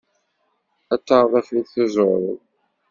[0.93, 2.39] Ad taɣeḍ afud tuẓureḍ.